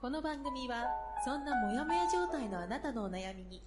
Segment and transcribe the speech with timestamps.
[0.00, 0.86] この番組は
[1.22, 3.62] そんなモヤモヤ状態のあなたのお悩みに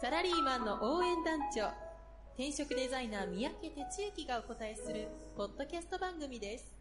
[0.00, 1.68] サラリーマンの応援団長
[2.34, 6.74] 転職デザイナー三宅哲之がお答えするポッドキャスト番組です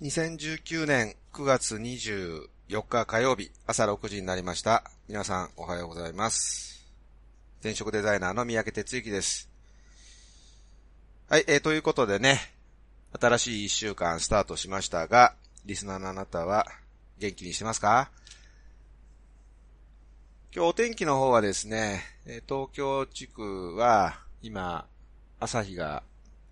[0.00, 2.46] 2019年9月24
[2.88, 4.84] 日火曜日朝6時になりました。
[5.08, 6.86] 皆さんおはようございます。
[7.60, 9.48] 転職デザイナーの三宅哲之です。
[11.28, 12.52] はい、えー、ということでね、
[13.20, 16.66] 新しい1週間スタートしましたが、リスナーのあなたは
[17.18, 18.10] 元気にしてますか？
[20.54, 22.02] 今日お天気の方はですね、
[22.48, 24.86] 東京地区は今
[25.38, 26.02] 朝日が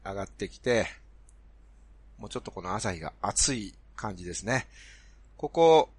[0.05, 0.87] 上がってきて、
[2.19, 4.69] もうちょっとこの朝日が暑い感じですね。
[5.37, 5.91] ここ、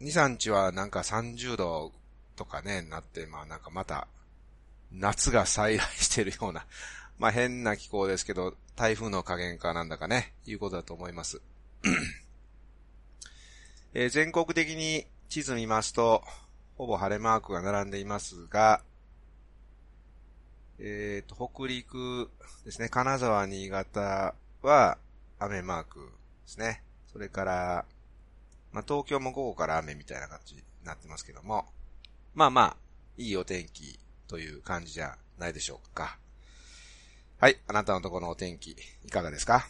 [0.00, 1.92] 2、3日はなんか30度
[2.36, 4.06] とかね、なって、まあなんかまた、
[4.92, 6.64] 夏が再来してるような、
[7.18, 11.40] まあ変な気候ですけど、台風の加減かなんだかね、いうことだと思います。
[13.94, 16.22] えー全国的に地図見ますと、
[16.76, 18.82] ほぼ晴れマークが並んでいますが、
[20.78, 22.30] えっ、と、北陸
[22.64, 24.98] ですね、金沢、新潟は
[25.38, 26.06] 雨マークで
[26.46, 26.82] すね。
[27.12, 27.84] それから、
[28.72, 31.66] まあ、東京も午後から雨みたいな感じになってますけども、
[32.34, 32.76] まあまあ、
[33.18, 36.18] いいお天気という感じじゃないでしょうか。
[37.38, 39.66] はい、あなたのところのお天気、いかがですか？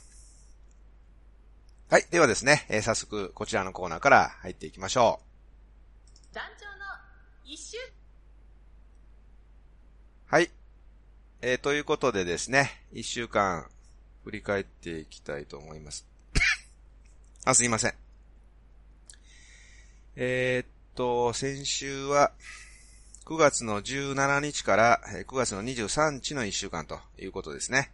[1.93, 5.21] はい、ではですね、えー早速こちらのコーナーから入っていきましょ
[6.33, 6.35] う。
[6.35, 6.73] 団長の
[7.45, 7.77] 一周
[10.25, 10.51] はい。
[11.43, 13.67] えー、ということでですね、一週間
[14.25, 16.07] 振り返っていきたいと思います。
[17.45, 17.95] あ、すいません。
[20.17, 22.33] えーっと、先週は
[23.27, 27.93] 9月の17日からえー9月の23日の一週間ということですね。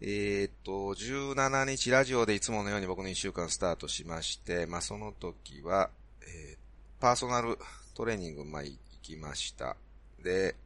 [0.00, 5.90] えーっと、17日ラジオでいつものように僕の一週間スタートしまして、まあ、その時は、
[6.22, 6.58] えー
[7.00, 7.56] パーソナル
[7.94, 9.76] トレーニング、ま、行きました。
[10.24, 10.56] で、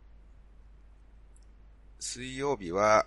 [2.00, 3.04] 水曜日は、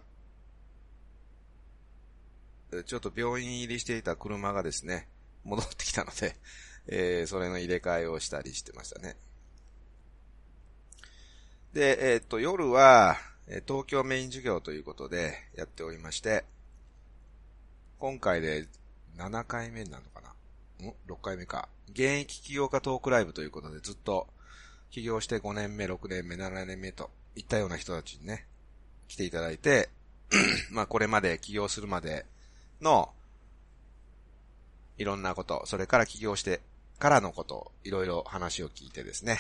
[2.86, 5.08] ちょっと病院入りしていた車がですね、
[5.44, 6.36] 戻ってきたので、
[6.88, 9.18] えーそれの入れ替えをしたりしてましたね。
[11.74, 13.18] で、えーっと、夜は、
[13.68, 16.46] 東京メイン授業ということでやっておりまして、
[18.00, 18.68] 今回で
[19.18, 20.22] 7回目になるのか
[20.82, 20.88] な？
[20.88, 21.70] ん ?6 回目か。
[21.90, 24.28] 現役起業家トークライブということでずっと
[24.90, 28.48] 起業して5年目、6年目、7年目といったような人たちにね、
[29.08, 29.90] 来ていただいて、
[30.72, 32.26] まあこれまで起業するまで
[32.82, 33.10] の
[34.98, 36.62] いろんなこと、それから起業して
[36.98, 39.38] からのこと、いろいろ話を聞いてですね、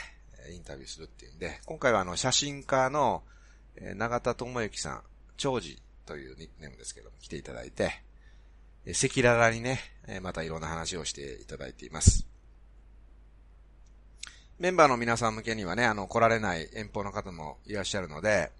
[0.53, 3.23] インタビューするっていうんで、今回はあの写真家の
[3.77, 5.01] えー永田智之さん、
[5.37, 7.91] 長治というニックネームですけども、来ていただいて、
[8.85, 12.25] えー赤裸々にね、えーまたいろんな話をしていただいています。
[14.57, 18.51] メンバーの皆さん向けにはね、あの、来られない遠方の方もいらっしゃるので、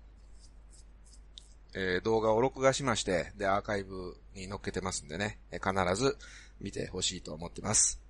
[1.74, 6.18] えー動画を録画しまして、で、アーカイブに載っけてますんでね、えー必ず
[6.60, 8.02] 見てほしいと思ってます。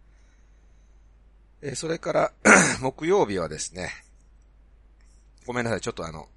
[1.62, 2.34] えーそれから、
[2.82, 3.92] 木曜日はですね、
[5.46, 6.28] ごめんなさい、ちょっとあの、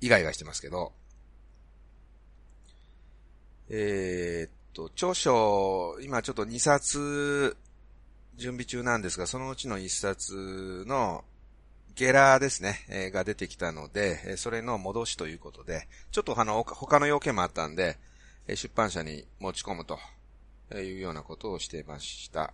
[0.00, 0.92] イガイガしてますけど、
[3.68, 7.56] えーっと、著書、今ちょっと2冊
[8.36, 11.24] 準備中なんですが、そのうちの1冊の
[11.94, 17.96] ゲラーですね、えーが出てきたので、えそれの戻しということで、ちょっとあの、他の要件もあったんで、
[18.46, 19.98] え出版社に持ち込むと
[20.74, 22.52] いうようなことをしてました。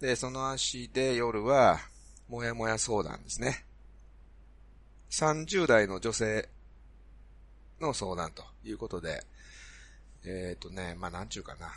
[0.00, 1.78] で、その足で夜は、
[2.28, 3.64] もやもや相談ですね。
[5.12, 6.48] 30代の女性
[7.82, 9.22] の相談ということで、
[10.24, 11.70] えっ、とね、まあ、なんちゅうかな。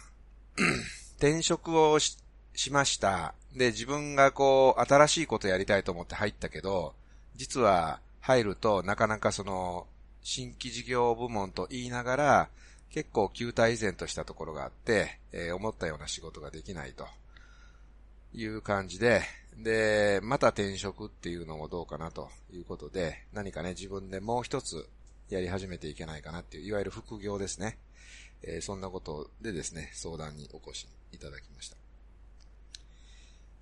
[1.20, 2.18] 転職をし
[2.56, 3.34] しました。
[3.54, 6.96] で、自分がこう、新しいことやりたいと思って入ったけど、
[7.36, 9.88] 実は入るとなかなかその、
[10.24, 12.50] 新規事業部門と言いながら、
[12.90, 17.06] 結構旧態依然としたところがあって、えー思ったような仕事ができないと
[18.34, 19.24] いう感じで、
[19.58, 24.88] で、また転職っていうのもどうかなということで、何かね、自分でもう一つ
[25.30, 27.78] やり始めていけないかなっていう、いわゆる副業ですね。
[28.44, 31.78] えーそんなことでですね、相談にお越しいただきました。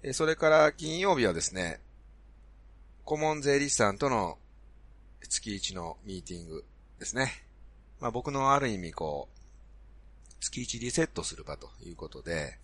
[0.02, 1.80] えそれから金曜日はですね、
[3.06, 4.38] 顧問税理士さんとの
[5.30, 6.66] 月一のミーティング
[7.00, 7.32] ですね。
[8.00, 12.58] まあ僕のある意味こう、月一リセットする場ということで、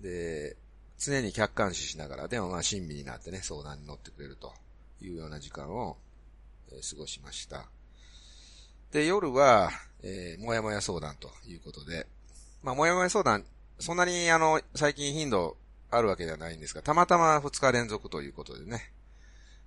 [0.00, 0.56] で、
[0.98, 4.52] 常に客観視しながら、でもまあ親身になってね、相談に乗ってくれると
[5.00, 5.96] いうような時間を、
[6.70, 7.68] え、過ごしました。
[8.90, 9.70] で、夜は、
[10.02, 12.06] えー、もやもや相談ということで、
[12.62, 13.44] まあ、もやもや相談、
[13.78, 15.56] そんなにあの、最近頻度
[15.90, 18.92] あるわけではないんですが、たまたま2日連続ということでね、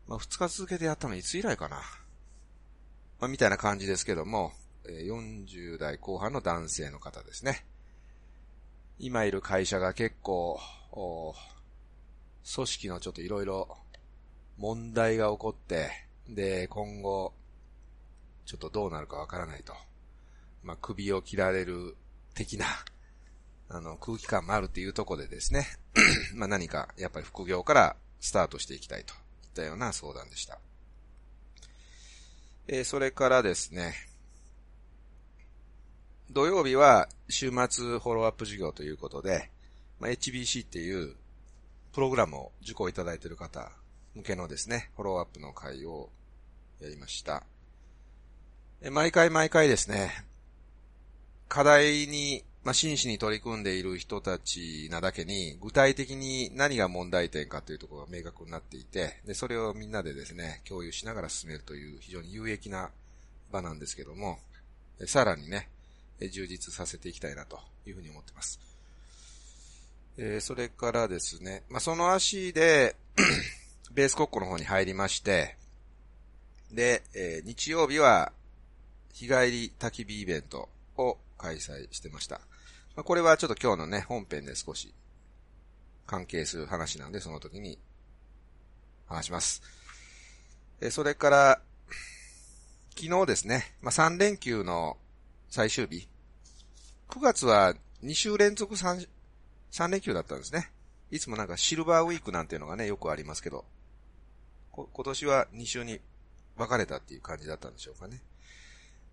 [0.07, 1.77] まあ、2日続けてやったのいつ以来かな。
[3.19, 4.51] まあ、みたいな感じですけども、
[4.85, 7.65] え40代後半の男性の方ですね。
[8.99, 10.59] 今いる会社が結構、
[10.91, 11.33] お
[12.53, 13.77] 組織のちょっといろいろ
[14.57, 15.89] 問題が起こって、
[16.27, 17.33] で、今後、
[18.45, 19.73] ちょっとどうなるかわからないと。
[20.63, 21.95] まあ、首を切られる
[22.33, 22.65] 的な、
[23.69, 25.67] あの、空気感もあるっていうとこでですね、
[26.35, 30.59] まあ何か、やっぱり副業からスタートしていきたいといったような相談でした。
[32.67, 33.93] えー、それからですね、
[36.29, 39.50] 土曜日は週末フォローアップ授業ということで、
[40.01, 41.15] まあ、HBC っていう
[41.93, 43.71] プログラムを受講いただいている方
[44.15, 46.09] 向けのですね、フォローアップの会を
[46.81, 47.43] やりました。
[48.89, 50.25] 毎回毎回ですね、
[51.47, 62.89] 課題に、まあ、真摯に取り組んでいる人たちなだけに、具体的に何が問題点かというところが明確になっていて、で、それをみんなでですね、共有しながら進めるという非常に有益な
[63.51, 64.39] 場なんですけども、
[65.05, 65.69] さらにね、
[66.19, 68.70] 充実させていきたいなというふうに思ってます。
[70.17, 72.95] えー、それからですね、まあ、その足で
[73.93, 75.57] ベース国庫の方に入りまして、
[76.71, 78.31] で、えー、日曜日は、
[79.13, 82.41] 日帰り焚き火イベントを開催してました。
[82.95, 84.93] まあ、これはちょっと今日のね、本編で少し
[86.05, 87.77] 関係する話なので、その時に
[89.07, 89.61] 話します。
[90.81, 91.61] えー、それから、
[92.95, 94.97] 昨日ですね、まあ、3連休の
[95.49, 96.07] 最終日。
[97.09, 97.73] 9月は
[98.03, 99.07] 2週連続 3,
[99.71, 100.71] 3連休だったんですね。
[101.11, 103.65] いつもなんかシルバーウィークなんていうのがね、よくありますけど、
[104.71, 105.99] 今年は2週に
[106.57, 108.21] 分かれたっていう感じだったんでしょうかね。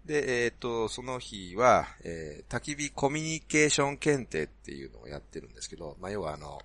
[0.04, 6.60] で、えっ、と、その日は、えー、焚き火コミュニケーション検定っていうのをやってるんですけど、まあ、要はあの、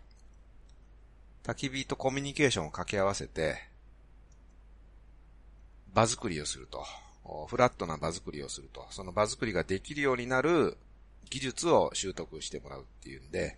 [1.43, 3.57] 焚き火とコミュニケーションを掛け合わせて、
[5.93, 6.83] 場作りをすると。
[7.47, 8.85] フラットな場作りをすると。
[8.91, 10.77] その場作りができるようになる
[11.29, 13.57] 技術を習得してもらうっていうんで、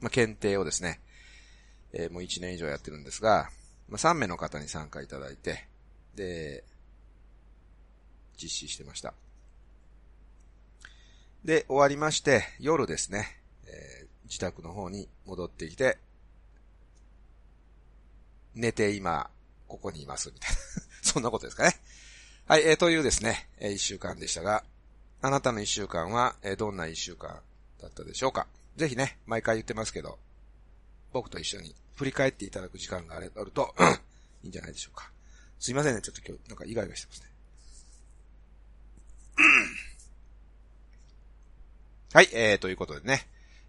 [0.00, 1.00] まあ、検定をですね、
[1.92, 3.48] えー、もう1年以上やってるんですが、
[3.88, 5.66] まあ、3名の方に参加いただいて、
[6.14, 6.64] で、
[8.36, 9.14] 実施してました。
[11.44, 13.26] で、終わりまして、夜ですね、
[13.66, 15.98] えー、自宅の方に戻ってきて、
[18.54, 19.30] 寝て今、
[19.68, 20.56] ここにいます、みたいな。
[21.02, 21.78] そんなことですかね。
[22.46, 24.64] はい、えー、というですね、えー、一週間でしたが、
[25.20, 27.40] あなたの一週間は、えー、どんな一週間
[27.80, 30.18] だったでしょうかぜひね、毎回言ってますけど、
[31.12, 33.74] 僕と一緒に振り返っていただく時間があると
[34.42, 35.10] いいんじゃないでしょうか。
[35.60, 37.28] すいませんね、ちょっと今日、なんかイガイガしてますね。
[42.12, 43.26] はい、えー、ということでね、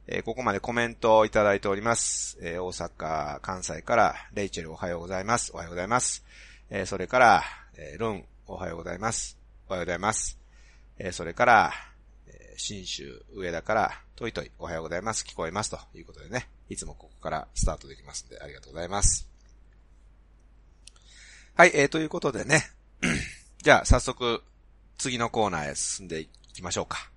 [0.08, 2.38] えー、ここまでコメントをいただいております。
[2.42, 5.52] えー、大阪、関西から、レイチェルおはようございます。
[5.54, 6.24] おはようございます。
[6.70, 7.44] えー、それから、
[7.76, 9.38] えー、ルン、おはようございます。
[9.68, 10.38] おはようございます。
[11.00, 11.72] えー、それから、
[12.58, 15.26] 新州上田から、トイトイ、おはようございます。
[15.28, 15.72] 聞こえます。
[15.72, 19.28] ということでね、いつもここからスタートできますんで、ありがとうございます。
[21.56, 22.64] はい、えー、ということでね、
[23.62, 24.44] じゃあ、早速、
[24.98, 27.12] 次のコーナーへ進んでいきましょうか。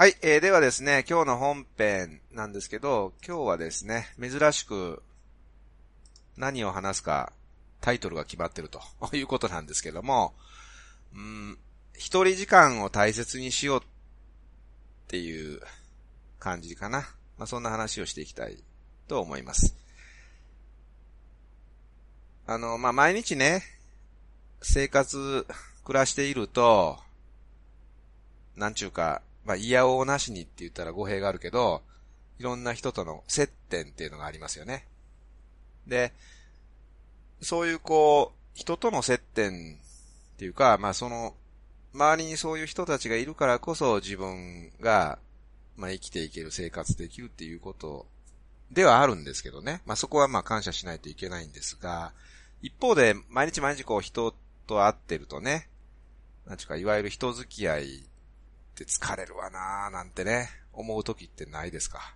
[0.00, 5.02] はい、えー、ではですね、今日の本編なんですけど、今日はですね、珍しく
[6.38, 7.34] 何を話すか
[7.82, 8.80] タイトルが決まってると
[9.14, 10.32] いうことなんですけども、
[11.14, 11.58] うん、
[11.92, 13.82] 一人時間を大切にしようっ
[15.08, 15.60] ていう
[16.38, 17.00] 感じかな。
[17.36, 18.56] まあ、そんな話をしていきたい
[19.06, 19.76] と思います。
[22.46, 23.62] あの、まあ、毎日ね、
[24.62, 25.46] 生活、
[25.84, 26.98] 暮らしていると、
[28.56, 31.82] なんちゅうか、まあ、嫌おうなしにって言ったら語弊があるけど、
[32.38, 34.86] いろんな人との接点っていうのがありますよね。
[35.86, 36.12] で、
[37.42, 39.78] そういうこう、人との接点
[40.34, 41.34] っていうか、まあその、
[41.92, 45.18] 周りにそういう人たちがいるからこそ自分が、
[45.76, 48.06] まあ生きていける生活できるっていうこと
[48.70, 49.82] ではあるんですけどね。
[49.86, 52.12] まあそこはまあ感謝しないといけないんですが、
[52.62, 54.34] 一方で毎日毎日こう人
[54.66, 55.68] と会ってるとね、
[56.46, 58.04] なんちゅうか、いわゆる人付き合い
[58.82, 62.14] って疲れるわなーなんてね、思う時ってないですか。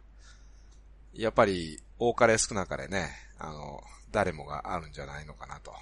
[1.12, 5.72] やっぱり、多かれ少なかれね、あの、誰もがあるんじゃないのかなと。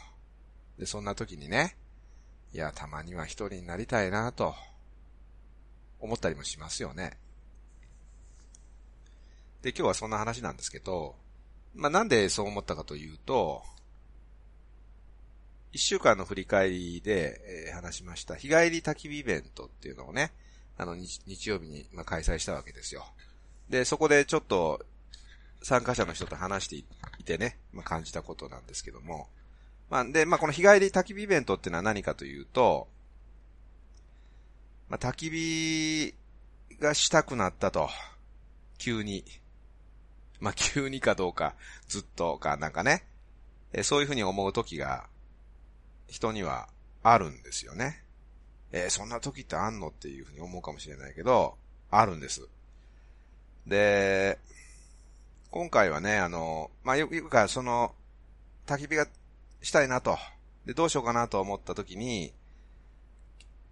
[0.79, 1.77] で、そんな時にね、
[2.53, 4.55] いや、たまには一人になりたいなと、
[6.01, 7.17] 思ったりもしますよね。
[9.63, 11.15] で、今日はそんな話なんですけど、
[11.75, 13.63] まあ、なんでそう思ったかというと、
[15.73, 20.33] 一週間の振り返りで、え、話しました、日帰り焚き火イベントっていうのをね、
[20.77, 23.07] あの日、日曜日に、まあ、開催したわけですよ。
[23.69, 24.85] で、そこでちょっと、
[25.63, 26.85] 参加者の人と話してい
[27.25, 29.29] てね、まあ、感じたことなんですけども。
[29.91, 32.89] まあ、で、まあ、この日帰り焚き火イベントってのは何かというと、
[34.89, 36.15] まあ、焚き火
[36.81, 37.89] がしたくなったと。
[38.79, 39.25] 急に。
[40.41, 41.55] まあ、急にかどうか、
[41.87, 43.05] ずっとか、なんかね、
[43.73, 45.07] えそういうふうに思う時が、
[46.09, 46.69] 人には
[47.03, 48.02] あるんですよね。
[48.73, 49.89] えー、そんな時ってあんの？
[49.89, 51.57] っていうふうに思うかもしれないけど、
[51.91, 52.49] あるんです。
[53.67, 54.39] で、
[55.51, 57.95] 今回はね、あの、まあ、よくか、その、
[58.67, 59.07] 焚き火が
[59.61, 60.17] したいなと。
[60.65, 62.33] で、どうしようかなと思った時に、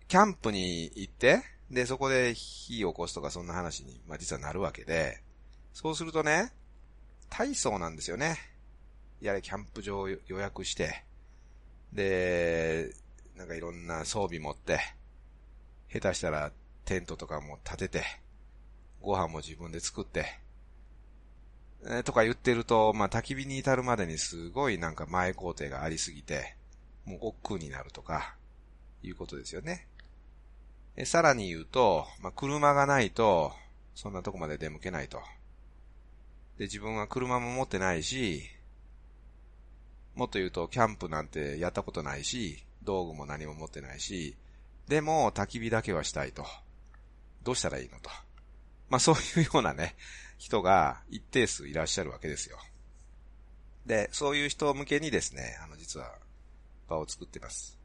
[0.06, 5.22] キャンプに行って、で、そこで火を起こすとかそんな話に、まあ、実はなるわけで、
[5.72, 6.52] そうするとね、
[7.30, 8.36] 体操なんですよね。
[9.20, 11.04] やれ、キャンプ場を予約して、
[11.92, 12.92] で、
[13.40, 14.80] なんかいろんな装備持って、
[15.90, 16.52] 下手したら
[16.84, 18.04] テントとかも立てて、
[19.00, 20.26] ご飯も自分で作って、
[21.86, 26.54] え、とか言ってると、まあ、焚き火に至るまでにすごいなんか前工程がありすぎて、
[27.06, 28.36] もう億劫になるとか、
[29.02, 29.86] いうことですよね。
[30.96, 33.54] えさらに言うと、まあ、車がないと、
[33.94, 35.16] そんなとこまで出向けないと。
[36.58, 38.42] で、自分は車も持ってないし、
[40.14, 44.36] もっと言うと、キャンプなんてやったことないし、道具も何も持ってないし、
[44.88, 46.44] でも焚き火だけはしたいと。
[47.42, 48.10] どうしたらいいのと。
[48.88, 49.94] まあそういうようなね、
[50.38, 52.58] 人が一定数いらっしゃるわけですよ。
[53.86, 56.12] で、そういう人向けにですね、あの実は
[56.88, 57.78] 場を作ってます。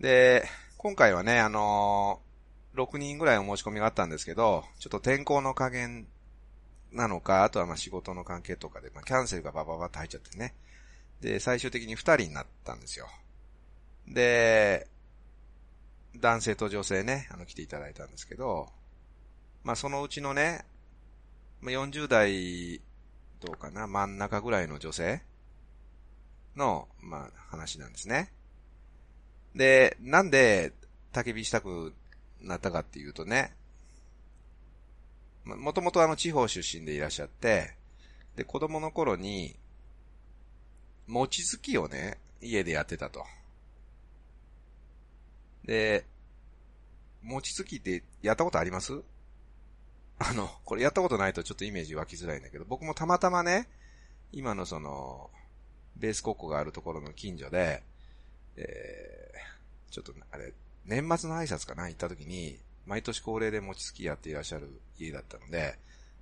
[0.00, 0.44] で、
[0.78, 6.06] 今回はね、あのー、6人ぐらいお申し込みがあったんですけど、ちょっと天候の加減
[6.92, 10.54] なのか、あとはまあ仕事の関係とかで、まあキャンセルがバババッと入っちゃってね。
[11.20, 13.08] で、最終的に2人になったんですよ。
[14.10, 14.88] で、
[16.16, 18.68] 男性と女性ね、あの、来ていただいたんですけど、
[19.62, 20.64] まあ、そのうちのね、
[21.60, 22.80] ま40代、
[23.40, 25.22] どうかな、真ん中ぐらいの女性
[26.56, 28.32] の、まあ、話なんですね。
[29.54, 30.72] で、なんで、
[31.12, 31.94] 焚き火したく
[32.40, 33.54] なったかっていうとね、
[35.44, 37.74] もともとあの地方出身でいらっしゃって、
[38.36, 39.56] で、子供の頃に、
[41.06, 43.24] 餅つきをね、家でやってたと。
[45.70, 46.04] で、
[47.22, 49.00] 餅つきってやったことあります？
[50.18, 53.68] あの、これやったことないとちょっとイメージ湧きづらいんだけど、僕もたまたまね、
[54.32, 55.30] 今のその、
[55.96, 57.84] ベース国庫があるところの近所で、
[58.56, 60.52] えー、ちょっとあれ、
[60.86, 65.78] 年末の挨拶かな行った時に、毎年恒例で餅つきやっていらっしゃる家だったので、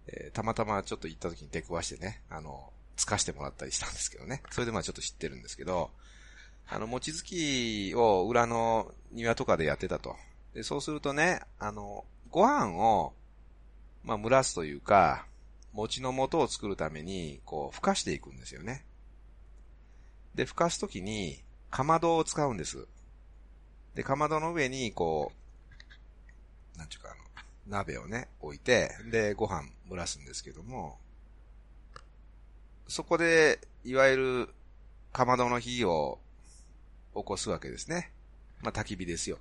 [0.08, 4.42] えー、たまたまちょっと行った時に出くわしてね、あの、つかしてもらったりしたんですけどね。
[4.50, 5.90] それでまあちょっと知ってるんですけど、
[6.70, 10.16] あの、餅つきを裏の庭とかでやってたと。
[10.52, 13.14] で、そうするとね、あの、ご飯を、
[14.04, 15.26] まあ、蒸らすというか、
[15.72, 18.84] 餅の素を作るために、こう、ふかしていくんですよね。
[20.34, 22.86] で、ふかすときに、かまどを使うんです。
[23.94, 25.32] で、かまどの上に、こ
[26.74, 30.98] う、なんちゅうか、あの、鍋をね、置いて、で、ご飯蒸らすんですけども、
[32.88, 34.54] そこで、いわゆる、
[35.12, 36.18] かまどの火を
[37.14, 38.12] 起こすわけですね。
[38.62, 39.38] まあ、焚き火ですよ。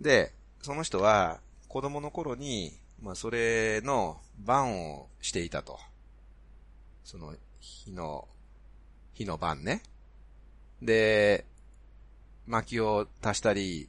[0.00, 0.32] で、
[0.62, 5.78] その人は、子供の頃に、まあ、それの番をしていたと。
[7.04, 8.28] その、火の、
[9.14, 9.82] 火の番ね。
[10.80, 11.44] で、
[12.46, 13.88] 薪を足したり、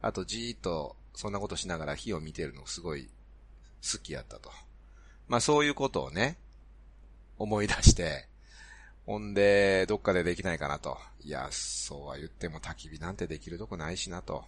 [0.00, 3.08] あとじーっとそんなことしながら火を見てるのすごい
[3.82, 4.50] 好きやったと。
[5.28, 6.36] まあそういうことをね、
[7.38, 8.28] 思い出して、
[9.06, 10.98] ほんで、どっかでできないかなと。
[11.24, 14.44] いや、そうは言っても焚き火なんてできるとこないしなと。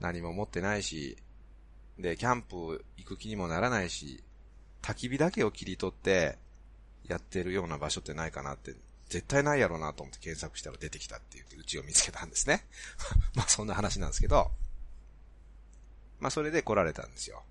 [0.00, 1.16] 何も持ってないし、
[1.98, 4.22] で、キャンプ行く気にもならないし、
[4.80, 6.38] 焚き火だけを切り取って
[7.06, 8.74] やってるような場所ってないかなって、
[9.08, 12.64] 絶対ないやろうなと思って検索したら出てきたっていううちを見つけたんですね。
[13.34, 14.50] まあそんな話なんですけど、
[16.18, 17.42] まあそれで来られたんですよ。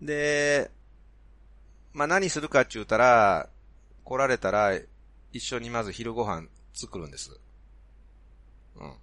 [0.00, 0.70] で、
[1.92, 3.48] まあ何するかって言ったら、
[4.08, 4.72] 来られたら、
[5.34, 7.38] 一緒にまず昼ご飯作るんです。
[8.76, 8.94] うん。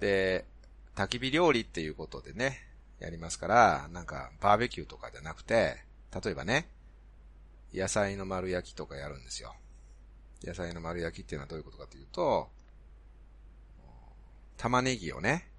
[0.00, 0.46] で、
[0.96, 2.66] 焚き火料理っていうことでね、
[3.00, 5.76] やりますから、なんかバーベキューとかじゃなくて、
[6.24, 6.70] 例えばね、
[7.74, 9.54] 野菜の丸焼きとかやるんですよ。
[10.42, 12.48] 野菜の丸焼きっていうのはどういうことかというと、
[14.56, 15.50] 玉ねぎをね、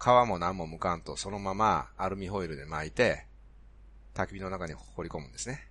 [0.00, 3.26] 皮も何も剥かんとそのままアルミホイルで巻いて、
[4.14, 5.67] 焚き火の中に放り込むんですね。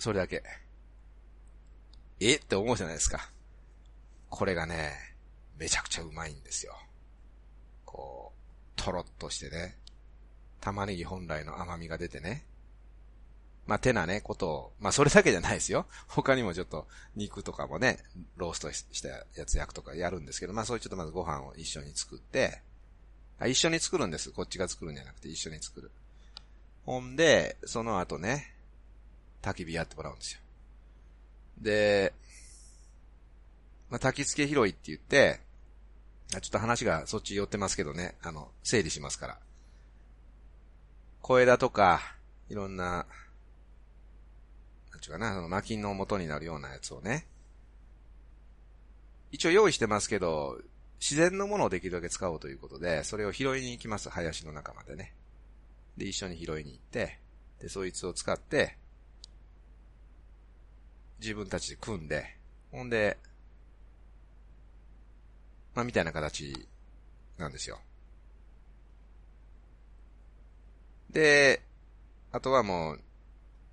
[0.00, 0.42] それだけ。
[2.18, 2.34] え？
[2.34, 3.30] って思うじゃないですか。
[4.28, 4.92] これがね、
[5.58, 6.74] めちゃくちゃうまいんですよ。
[7.84, 9.76] こう、とろっとしてね、
[10.60, 12.44] 玉ねぎ本来の甘みが出てね、
[13.66, 15.86] まあ、てなね、ことを、まあ、それだけじゃないですよ。
[16.08, 17.98] 他にもちょっと、肉とかもね、
[18.36, 22.62] ローストしたやつ焼くとかやるんですけど、まあ、そういうちょっとまずご飯を一緒に作って、
[23.38, 24.32] あ、一緒に作るんです。
[24.32, 25.90] こっちが作るんじゃなくて一緒に作る。
[26.84, 28.54] ほんで、その後ね、
[29.42, 30.40] 焚き火やってもらうんですよ。
[31.60, 32.12] で、
[33.90, 35.40] まあ、焚き付け拾いって言って、
[36.30, 39.38] ちょっと話がそっち寄ってますけどね、あの、整理しますから。
[41.22, 42.16] 小枝とか、
[42.48, 43.06] いろんな、
[44.92, 47.26] なんちゅうかな、その薪の元になるようなやつをね、
[49.32, 50.60] 一応用意してますけど、
[51.00, 55.14] 自然のものをできるだけ使おうということで、それを拾いに行きます、林の中までね。
[55.96, 57.18] で、一緒に拾いに行って、
[57.60, 58.76] で、そいつを使って、
[61.20, 62.36] 自分たちで組んで、
[62.72, 63.18] ほんで、
[65.74, 66.66] まあ、みたいな形
[67.38, 67.78] なんですよ。
[71.10, 71.60] で、
[72.32, 73.00] あとはもう、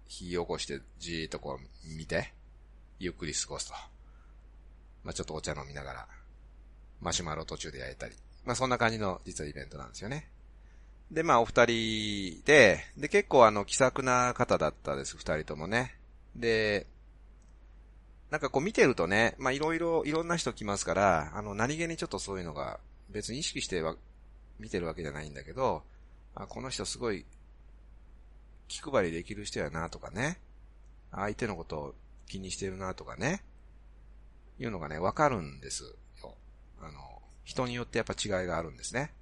[0.07, 2.33] 火起こしてじーっとこう見て、
[2.99, 3.73] ゆっくり過ごすと。
[5.03, 6.07] まあ、ちょっとお茶飲みながら、
[7.01, 8.15] マシュマロ途中で焼いたり。
[8.45, 10.29] まあ、そんな感じの実はイベントなんですよね。
[11.11, 15.95] で、まあ、お二人で、で、結構あの、気さくな方だったです、二人ともね。
[16.35, 16.87] で、
[18.29, 23.95] なんかこう見てるとね、まあ、いろいろ、いろんな人来ますから、あの、何気にちょっとそういうのが、別に意識しては、
[24.59, 25.83] 見てるわけじゃないんだけど、
[26.35, 27.25] あ、この人すごい、
[28.67, 30.39] 気配りできる人やなとかね、
[31.11, 33.43] 相手のことを気にしてるなとかね、
[34.59, 35.83] いうのがね、わかるんです
[36.21, 36.35] よ。
[36.81, 39.13] あの、人によってやっぱ違いがあるんですね。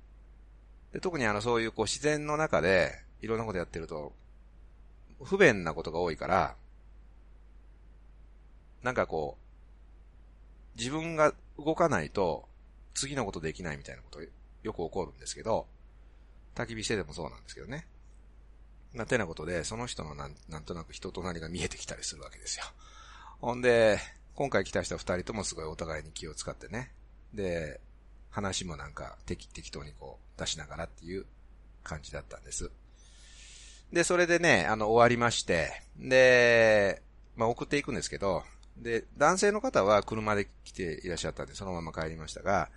[0.92, 4.14] で特にあの、そういうこう自然の中で、いろんなことやってると、
[5.24, 6.56] 不便なことが多いから、
[8.86, 9.36] なんかこ
[10.76, 12.48] う、自分が動かないと、
[12.94, 15.66] 次のことできないみたいなことよく起こるんですけど、
[16.54, 17.88] 焚き火してでもそうなんですけどね。
[18.94, 22.66] なてなことで、その人のなん、なんとなく人となりが見えてきたりするわけですよ。
[23.42, 23.98] ほんで、
[24.36, 26.92] 今回来た人二人ともすごいお互いに気を使ってね。
[27.34, 27.82] で、
[28.30, 31.26] 話もなんか適、適当にこう出しながらっていう
[31.84, 32.70] 感じだったんです。
[33.92, 37.02] で、それでね、あの、終わりまして、で、
[37.36, 38.44] まあ、送っていくんですけど、
[38.78, 42.70] で、男性の方は車で来ていらっしゃったんで、そのまま帰りましたが、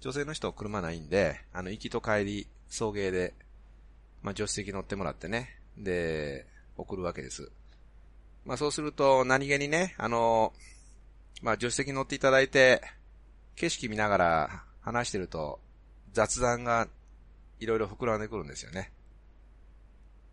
[0.00, 3.34] 女性の人は車ないんで、あの、行きと帰り、送迎で、
[4.22, 7.50] まあ、助手席乗ってもらってね、で、送るわけです。
[8.44, 10.52] まあ、そうすると、何気にね、あの、
[11.42, 12.82] まあ、助手席乗っていただいて、
[13.54, 15.60] 景色見ながら話してると、
[16.12, 16.88] 雑談が
[17.60, 18.92] いろいろ膨らんでくるんですよね。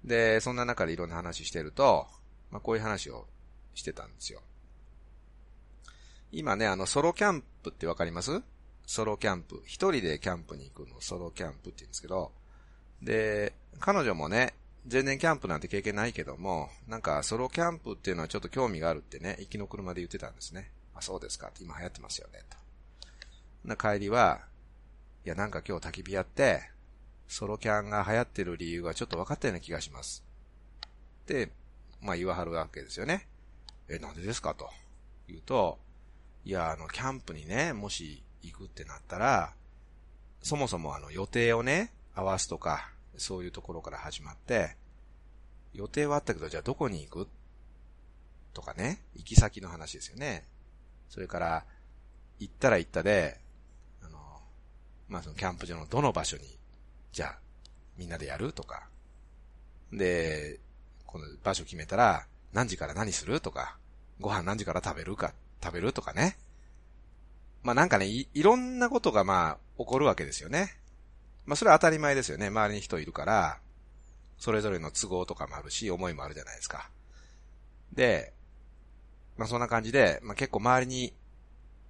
[0.03, 2.07] で、そんな中でいろんな話してると、
[2.51, 3.25] まあ、こういう話を
[3.73, 4.41] してたんですよ。
[6.35, 8.41] 今ね、あの、ソロキャンプってわかります？
[8.87, 9.61] ソロキャンプ。
[9.67, 12.31] 一人でキャンプに行くのソロキャンプって言うんですけど、
[13.03, 14.55] で、彼女もね、
[14.87, 20.71] 全然キャンプなんて経験ないけども、なんかソロキャンプっていうのはちょっと興味があるってね、行きの車で言ってたんですね。
[20.95, 22.57] あ、そうですかって今流行ってますよね、と。
[23.63, 24.41] な帰りは、
[25.25, 26.63] いやなんか今日焚き火やって、
[27.27, 30.23] ソロキャンが流行ってる理由がちょっと分かったような気がします。
[31.27, 31.51] で、
[32.01, 33.27] まあ言わはるわけですよね。
[33.87, 34.67] え、なんでですかと。
[35.27, 35.79] 言うと、
[36.45, 39.53] いや、あの、キャンプにね、もし行くってなったら、
[40.41, 44.75] そもそもあの予定をね、合わすとか、そういうところから始まって、
[45.73, 47.27] 予定はあったけど、じゃあどこに行く
[48.53, 50.43] とかね、行き先の話ですよね。
[51.09, 51.65] それから、
[52.39, 53.39] 行ったら行ったで、
[54.03, 54.19] あの、
[55.07, 56.43] まあ、そのキャンプ場のどの場所に、
[57.13, 57.37] じゃあ、
[57.97, 58.87] みんなでやるとか。
[59.93, 60.59] で、
[61.05, 63.77] この場所決めたら、何時から何するとか、
[64.19, 66.37] ご飯何時から食べるか食べるとかね。
[67.63, 70.77] まあなんかねい、いろんなことがまあ起こるわけですよね。
[71.45, 72.47] まあそれは当たり前ですよね。
[72.47, 73.59] 周りに人いるから、
[74.37, 76.89] それぞれの都合とかもあるし、思いもあるじゃないですか。
[77.93, 78.33] で、
[79.37, 81.13] まあそんな感じで、まあ結構周りに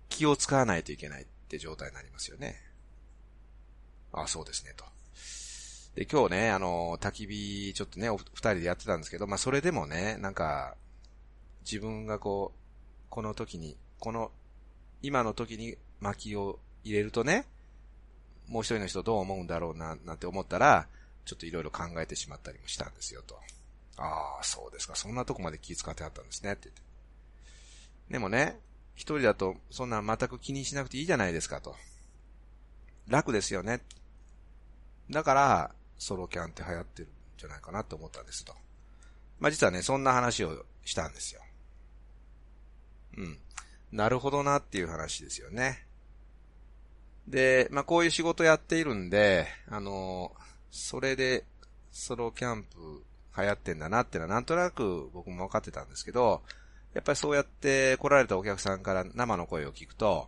[0.09, 2.55] 気を使わないといけないって状態になりますよね。
[4.13, 4.85] ああ、そうですね、と。
[5.95, 10.75] で、今日ね、あの、焚き火、ちょっとね、お二人でやってたんですけど、まあ、それでもね、なんか、
[11.65, 12.62] 自分がこう、
[13.13, 14.31] この時に、この、
[15.03, 17.45] 今の時に薪を入れるとね、
[18.47, 20.87] もう一人の人どう思うんだろうな、なんて思ったら、
[21.23, 23.39] ちょっといろいろ考えてしまったりもしたんですよ、と。
[23.97, 24.95] ああ、そうですか。
[24.95, 26.81] そんなとこまで気遣ってあったんですね、って言って。
[28.13, 28.57] でもね、
[28.95, 31.75] 一人だと、そんな全く気にしなくていいじゃないですか、と。
[33.07, 33.81] 楽ですよね。
[35.11, 38.55] だから、ソロキャンって流行ってるんじゃないかなと思ったんですと。
[39.39, 41.43] まあ、実はね、そんな話をしたんですよ。
[43.17, 43.37] うん。
[43.91, 45.85] なるほどなっていう話ですよね。
[47.27, 50.31] で、まあ、こういう仕事やっているんで、あの、
[50.71, 51.45] それで、
[51.91, 53.03] ソロキャンプ
[53.37, 56.41] 流行ってんだなっていうのはなんとなく僕も分かってたんですけど、
[56.93, 60.27] やっぱりそうやって来られたお客さんから生の声を聞くと、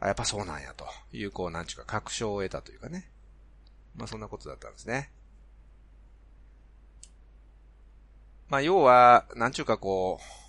[0.00, 3.10] あ、やっぱそうなんやという、こう、なんちゅうか確証を得たというかね。
[3.96, 5.10] まあそんなことだったんですね。
[8.48, 10.47] まあ要は、なんちゅうかこう、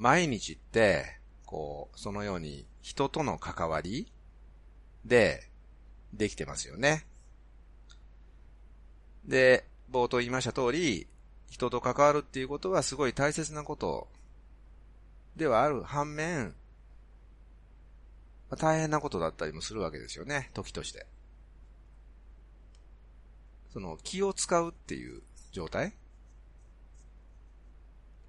[0.00, 4.10] 毎日って、こう、そのように人との関わり
[5.04, 5.46] で
[6.14, 7.04] できてますよね。
[9.26, 11.06] で、冒頭言いました通り、
[11.50, 14.08] 人と関わるっていうことはすごい大切なこと
[15.36, 16.54] ではある反面、
[18.56, 21.06] 大変なことだったりもするわけですよね、時として。
[23.70, 25.20] その気を使うっていう
[25.52, 25.92] 状態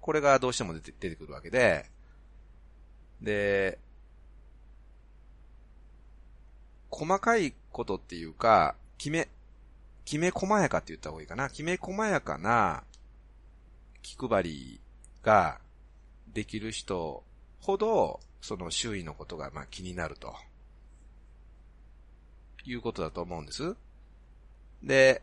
[0.02, 1.86] これがどうしても出て出てくるわけで、
[3.22, 3.78] で、
[6.90, 9.28] 細かいことっていうか、決め、
[10.04, 11.48] きめ細やかって言った方がいいかな。
[11.48, 12.82] きめ細やかな
[14.02, 14.80] 気配り
[15.22, 15.60] が
[16.34, 17.22] できる人
[17.60, 20.34] ほど、その周囲のことがまあ気になると。
[22.64, 23.76] いうことだと思うんです。
[24.82, 25.22] で、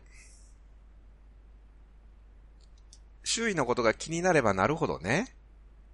[3.30, 5.32] 周囲のことが気になればなるほどね、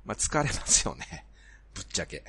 [0.07, 1.27] まあ疲れますよね。
[1.75, 2.25] ぶっちゃけ。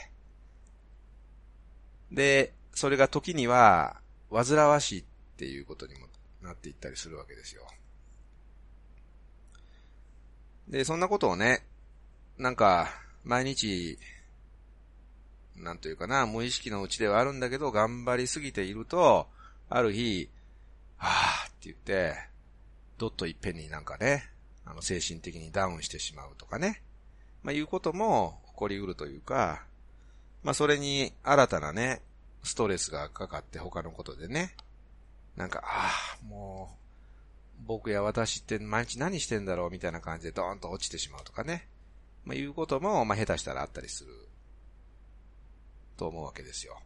[2.11, 5.05] で、それが時には、煩わしいっ
[5.37, 6.07] ていうことにも
[6.41, 7.65] なっていったりするわけですよ。
[10.67, 11.65] で、そんなことをね、
[12.37, 12.89] なんか、
[13.23, 13.97] 毎日、
[15.55, 19.29] なんというかな、無意識のうちではあるんだけど、頑張りすぎていると、
[19.69, 20.29] ある日、
[20.97, 22.27] はぁって言って、
[22.97, 24.29] どっといっぺんになんかね、
[24.69, 26.81] あの、精神的にダウンしてしまうとかね、
[27.43, 29.63] まあ、いうことも起こりうるというか、
[30.43, 32.01] まあ、それに新たなね、
[32.43, 34.55] ストレスがかかって他のことでね、
[35.35, 35.89] なんか、あ
[36.21, 36.77] あ、も
[37.61, 41.67] う、僕や私って毎日何してんだろうみたいな感じでドーンと落ちてしまうとかね。
[42.25, 44.13] まあ、いうことも、まあ、下手したらあったりする。
[45.97, 46.77] と思うわけですよ。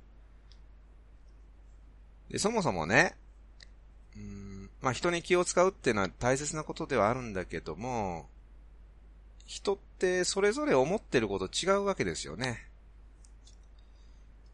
[2.30, 3.16] で、そもそもね、
[4.16, 8.28] うん、まあ、人に気を使うっていうのは大切なことではあるんだけども、
[9.46, 12.68] 人ってそれぞれ思ってること違うわけですよね。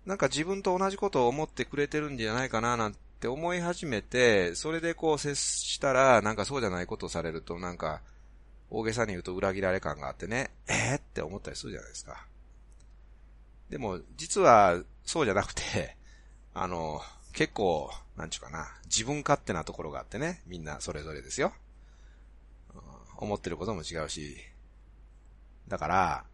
[0.05, 8.01] なんか自分と同じことを思ってくれてるんじゃないかななんて思い始めて、それでこう接したら、なんかそうじゃないことをされると、なんか、
[8.69, 12.25] 大げさに言うと裏切られ感があってね、えー、って思ったりするじゃないですか。
[13.69, 15.97] でも、実は、そうじゃなくて、
[16.53, 17.01] あの、
[17.33, 21.53] 結構、なんちゅうかな、自分勝手なところがあってね、みんなそれぞれですよ。
[23.15, 24.37] 思ってることも違うし、
[25.67, 26.25] だから、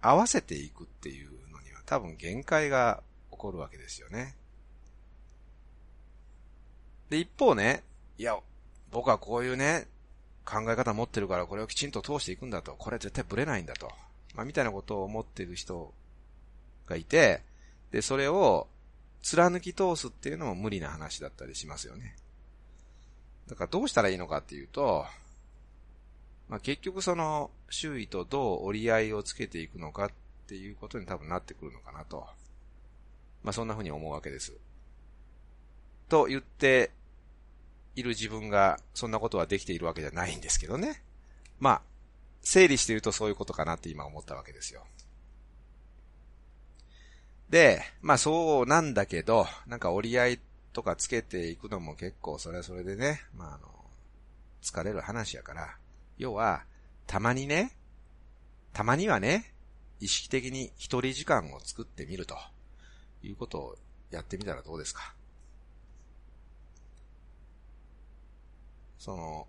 [0.00, 4.34] 合わせていくっていうのには多分限界が起こるわけですよね。
[7.10, 7.82] で、一方ね、
[8.16, 8.38] いや、
[8.90, 9.86] 僕はこういうね、
[10.44, 13.90] 考え方持ってるからこれをきちんと通していくんだと、これ絶対ブレないんだと、
[14.34, 15.92] まあ、みたいなことを思ってる人
[16.86, 17.42] がいて、
[17.90, 18.68] で、それを
[19.22, 22.16] 貫き通すっていうのも無理な話だったりしますよね。
[23.48, 25.06] だからどうしたらいいのかっていうと、
[26.48, 30.10] まあ、結局その周囲とどう折り合いをつけていくのかっ
[30.46, 32.26] ていうことに多分なってくるのかなと。
[33.42, 34.52] まあ、そんな風に思うわけです。
[36.08, 36.90] と言って
[37.96, 41.02] いる自分がそんなことはできているわけじゃないんですけどね。
[41.58, 41.82] まあ、
[42.42, 44.84] 整理して言うとそういうことかなって今思ったわけですよ。
[47.50, 50.40] で、まあそうなんだけど、なんか折り合い
[50.72, 53.68] とかつけていくのも結構それはそれでね、まああの、
[54.62, 55.76] 疲れる話やから、
[56.18, 56.64] 要は、
[57.06, 57.76] たまにね、
[58.72, 59.52] たまにはね、
[60.00, 62.36] 意識的に一人時間を作ってみると。
[63.20, 63.76] いうことを
[64.12, 65.12] やってみたらどうですか？
[68.96, 69.48] その、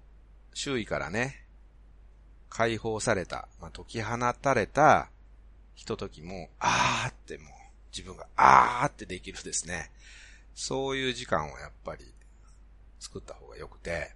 [0.55, 1.45] 周囲からね、
[2.49, 5.11] 解放された、まあ、解き放たれた
[5.75, 7.53] ひとときも、あーってもう、
[7.91, 9.91] 自分があーってできるですね。
[10.53, 12.05] そういう時間をやっぱり
[12.99, 14.11] 作った方が良くて、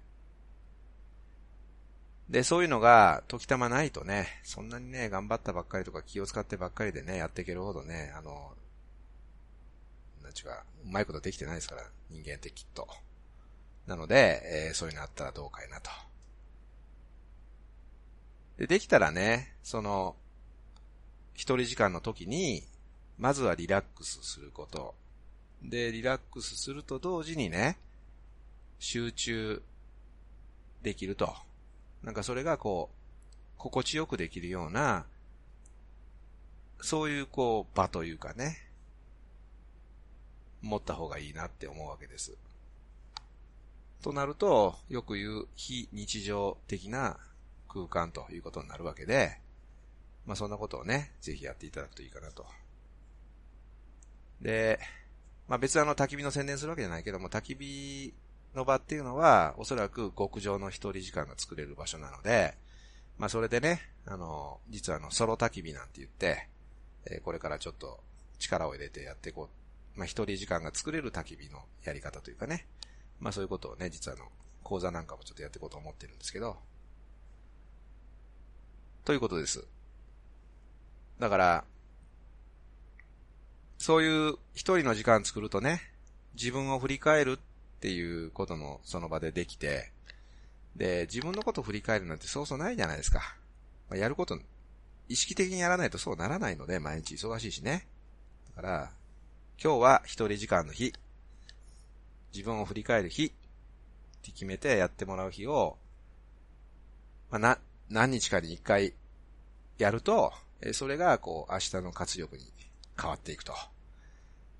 [2.29, 8.53] で、そういうのが時たまないとね、そんなにね、頑張ったばっかりとか気を使ってばっかりでね、やっていけるほどね、あの、
[10.23, 12.87] なんちゅうか、うまいことできてないですから、人間ってきっと。
[13.87, 15.91] なので、えー、そういうのあったらどうかいなと。
[18.57, 20.15] で、できたらね、その、
[21.33, 22.65] 一人時間の時に、
[23.17, 24.95] まずはリラックスすること。
[25.61, 27.77] で、リラックスすると同時にね、
[28.79, 29.61] 集中
[30.81, 31.33] できると。
[32.03, 32.95] なんかそれがこう、
[33.57, 35.05] 心地よくできるような、
[36.81, 38.57] そういうこう場というかね、
[40.61, 42.35] 持った方がいいなって思うわけです。
[44.01, 47.17] となると、よく言う非日常的な
[47.69, 49.39] 空間ということになるわけで、
[50.25, 52.45] まあそんなことをね、ぜひやっていただくといいかなと。
[54.43, 54.79] で、
[55.47, 58.13] まあ別にあの焚き火の宣伝するわけじゃないけども、焚き火
[58.55, 62.55] の場っていうのは、おそらく極上の一人時間が作れる場所なので、
[63.17, 66.47] まあそれでね、あの、実はあの、ソロ焚き火なんて言って、
[67.05, 67.99] えー、これからちょっと
[68.37, 69.49] 力を入れてやっていこ
[69.95, 69.99] う。
[69.99, 72.67] まあ一人時間が作れる焚き火のやり方というかね。
[73.19, 74.29] まあそういうことをね、実はあの、
[74.63, 76.57] 講座なんかもちょっとやっていこうと思ってるんですけど。
[79.05, 79.65] ということです。
[81.19, 81.65] だから、
[83.83, 85.81] そういう一人の時間作るとね、
[86.35, 89.91] 自分を振り返るっていうこともその場でできて、
[90.77, 93.35] で、自分のこと振り返るなんてそうそうないじゃないですか。
[93.89, 94.39] まあ、やること、
[95.09, 97.85] 意識的にやらないとそうならないので、毎日忙しいしね。
[98.55, 98.91] だから、
[99.61, 100.93] 今日は一人時間の日。
[102.33, 103.25] 自分を振り返る日。
[103.25, 103.29] っ
[104.21, 105.75] て決めてやってもらう日を、
[107.29, 107.57] まあ、な、
[107.89, 108.93] 何日かに一回
[109.77, 110.31] やると、
[110.71, 112.45] それが、こう、明日の活力に
[112.97, 113.53] 変わっていくと。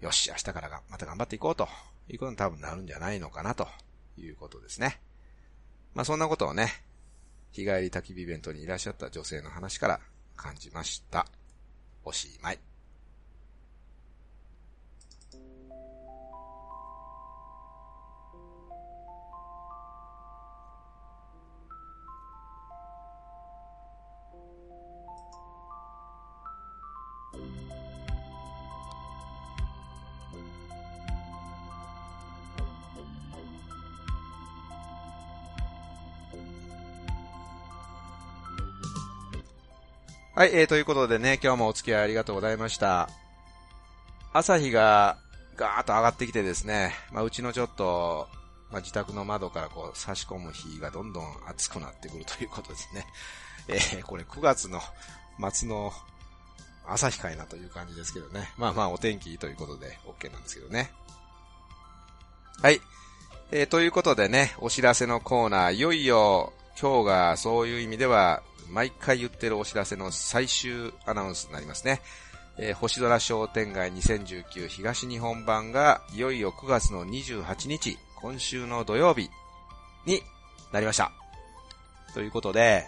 [0.03, 1.69] よし、明日からが、また頑張っていこうと
[2.09, 3.69] いうことに多分なるんじゃないのかなと
[4.17, 4.99] いうことですね。
[5.93, 6.73] まあそんなことをね、
[7.53, 10.01] 日帰り焚き火イベントにいらっしゃった女性の話から
[10.35, 11.25] 感じました。
[12.03, 12.72] おしまい。
[40.35, 43.07] はい、えー、ということでね、今日もお付き合いありがとうございました。
[44.33, 45.19] 朝日が
[45.57, 48.27] ガーッと上がってきてですね、まあ、うちのちょっと、
[48.71, 53.05] まあ、自宅の窓からこう差し込む日がどんどん暑くなってくるということですね。
[53.69, 54.81] えー、これ9月の
[55.51, 55.93] 末の
[56.87, 58.51] 朝日かいなという感じですけどね。
[58.57, 60.91] まあまあお天気ということで OK なんですけどね。
[62.59, 62.81] はい。
[63.51, 68.41] えー、ということでね、お知らせのコーナー、いよいよ今日がそういう意味では
[68.73, 72.01] 毎回言ってるお知らせの最終アナウンスになりますね。
[72.57, 79.29] えー、星空商店街2019東日本版がいよいよ9月の28日、今週の土曜日
[80.05, 80.21] に
[80.71, 81.11] なりました。
[82.15, 82.85] ということで、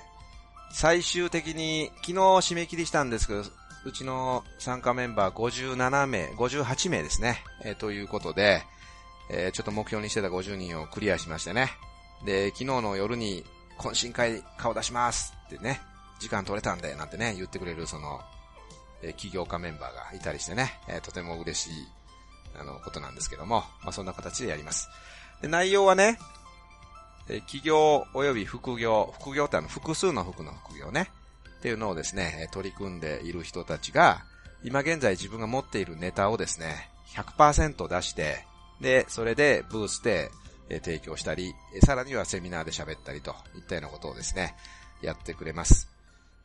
[0.72, 3.44] 最終的に昨日締め切りしたんですけど、
[3.86, 7.44] うちの参加メンバー57名、58名ですね。
[7.64, 8.64] えー、ということで、
[9.30, 11.72] えー、ちょっと目標にしてた50人をクリアしましてね。
[12.26, 13.46] で、昨日の夜に
[13.78, 15.82] 懇親会顔出しますってね、
[16.20, 18.22] 時間取れたんで、なんてね、言ってくれるその、
[19.04, 21.88] え起業家メンバーがいたりしてね、えとても嬉しい、
[22.60, 24.88] あの、ことなんですけども、まあ、そんな形でやります。
[25.42, 26.18] で、内容はね、
[27.28, 31.12] え企業及び副業、副業ってあの、複数の服の副業ね、
[31.60, 34.24] っていうのをですね、取り組んでいる人たちが、
[34.64, 38.46] 今現在自分が持っているネタをですね、100%出して、
[38.82, 40.32] で、それでブースで
[40.70, 44.56] え提供したり、さらにはセミナーで喋ったりといったようなことをですね、
[45.02, 45.90] やってくれます。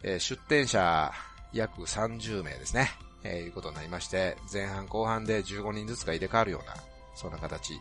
[0.02, 1.12] え出展者
[1.52, 2.90] 約30名ですね、
[3.24, 6.74] え、いうことになりまして、前半後半で15人ずつが入れ替わるような、
[7.14, 7.80] そんな形。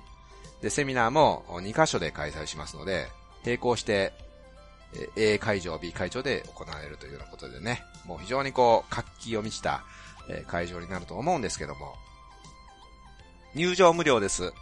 [0.62, 3.08] で、セミナーも2箇所で開催しますので、
[3.46, 4.14] 並行して、
[5.16, 9.84] A 会場、B 会場で行われるというようなことでね、もう非常にこう、活気を満ちた
[10.48, 11.96] 会場になると思うんですけども、
[13.56, 14.54] 入場無料です。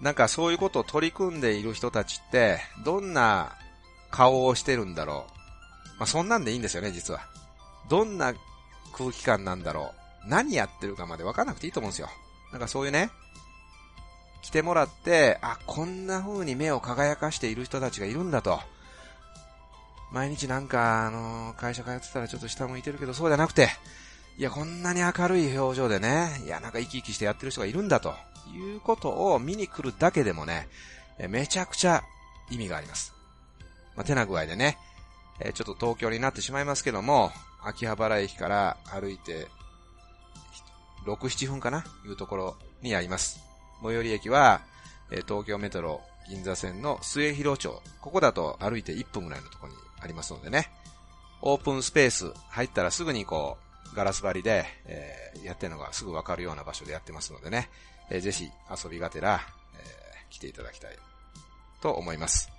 [0.00, 3.56] なんかそういうことを取り組んでいる人たちって、どんな
[4.10, 5.98] 顔をしてるんだろう。
[5.98, 7.20] まあ、そんなんでいいんですよね、実は。
[7.88, 8.32] どんな
[8.96, 9.92] 空気感なんだろ
[10.26, 10.28] う。
[10.28, 12.08] 何やってるかまで分かんなくていいと思うんですよ。
[12.52, 13.10] なんかそういうね、
[14.42, 18.58] 来てもらって、あ、こんな風に目を輝かしている人たちがいるんだと。
[20.12, 23.68] 毎日なんか、あのー、会社通ってたらちょっと下向いてるけど、そうじゃなくて、
[24.38, 28.14] いや、こんなに明るい表情でね、いや、なんか生き生きしてやってる人がいるんだと。
[28.48, 30.68] いうことを見に来るだけでもね、
[31.28, 32.02] めちゃくちゃ
[32.50, 33.12] 意味があります。
[33.96, 34.78] まあ、手な具合でね、
[35.40, 39.48] えちょっと東京になってしまいますけども、秋葉原駅から歩いて、
[41.06, 41.84] 6、7分かな？
[42.04, 43.40] いうところにあります。
[43.82, 44.60] 最寄り駅は、
[45.10, 47.82] え東京メトロ銀座線の末広町。
[48.00, 50.70] ここだと歩いて1分ぐらいのところにありますのでね。
[51.42, 57.68] オープンスペース入ったらすぐにこう、ガラス張りで、えー、やってるのがすぐわかるような場所でやってますのでね。
[58.10, 59.40] えー、ぜひ遊びがてら、
[59.74, 60.98] えー、来ていただきたい
[61.80, 62.50] と思います。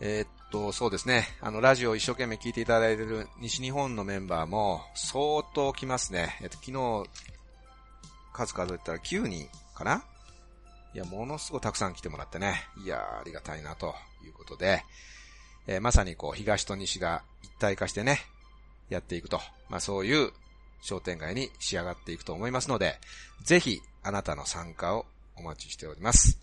[0.00, 1.26] えー、っと、そうですね。
[1.40, 6.38] あの、ラジオを一生懸命聞いていただいている西日本のメンバーも相当来ますね。
[6.40, 7.04] えっと、昨日、
[8.32, 10.04] 数数えたら9人かな？
[10.94, 12.62] いや、ものすごいたくさん来てもらってね。
[12.84, 13.94] いやありがたいなと
[14.24, 14.84] いうことで、
[15.66, 18.20] えー、まさにこう、東と西が一体化してね、
[18.88, 19.40] やっていくと。
[19.68, 20.32] まあそういう
[20.80, 22.98] 商店街に仕上がっていくと思いますので、
[23.42, 26.38] ぜひ、あなたの参加をお待ちしております。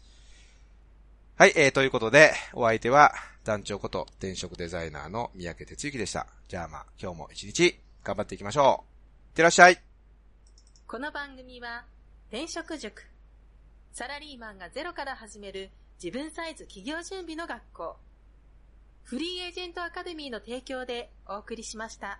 [1.37, 6.27] はい、えー、ということで、お相手は、団長こと転職デザイナーの三宅哲之でした。
[6.47, 9.29] じゃあまあ、今日も一日頑張っていきましょう。
[9.29, 9.81] いってらっしゃい。
[10.87, 11.85] この番組は、
[12.29, 13.03] 転職塾。
[13.91, 15.69] サラリーマンがゼロから始める
[16.03, 17.97] 自分サイズ企業準備の学校。
[19.03, 22.19] フリーエージェントアカデミーの提供でお送りしました。